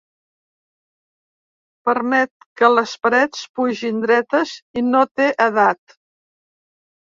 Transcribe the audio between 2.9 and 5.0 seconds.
parets pugin dretes, i